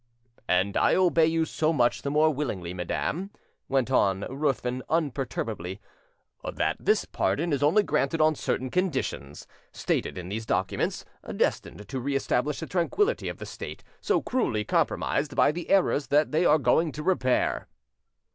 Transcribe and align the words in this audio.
"And 0.47 0.77
I 0.77 0.95
obey 0.95 1.27
you 1.27 1.45
so 1.45 1.71
much 1.71 2.01
the 2.01 2.09
more 2.09 2.31
willingly, 2.33 2.73
madam," 2.73 3.29
went 3.69 3.91
on 3.91 4.21
Ruthven 4.21 4.81
imperturbably, 4.89 5.79
"that 6.43 6.77
this 6.79 7.05
pardon 7.05 7.53
is 7.53 7.61
only 7.61 7.83
granted 7.83 8.19
on 8.19 8.33
certain 8.33 8.71
conditions, 8.71 9.45
stated 9.71 10.17
in 10.17 10.27
these 10.29 10.47
documents, 10.47 11.05
destined 11.35 11.87
to 11.87 11.99
re 11.99 12.15
establish 12.15 12.61
the 12.61 12.65
tranquillity 12.65 13.29
of 13.29 13.37
the 13.37 13.45
State, 13.45 13.83
so 14.01 14.23
cruelly 14.23 14.63
compromised 14.63 15.35
by 15.35 15.51
the 15.51 15.69
errors 15.69 16.07
that 16.07 16.31
they 16.31 16.45
are 16.45 16.57
going 16.57 16.91
to 16.93 17.03
repair." 17.03 17.67